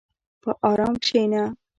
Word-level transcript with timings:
په 0.41 0.49
ارام 0.69 0.93
کښېنه. 1.03 1.43